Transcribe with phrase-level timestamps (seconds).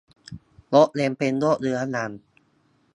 [0.73, 2.11] ยกเว้นเป็นโรคเรื้อรัง